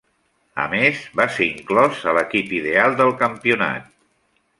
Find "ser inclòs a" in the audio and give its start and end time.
1.35-2.15